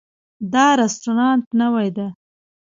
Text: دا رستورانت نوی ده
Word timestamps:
دا 0.53 0.65
رستورانت 0.81 1.45
نوی 1.59 1.89
ده 1.97 2.07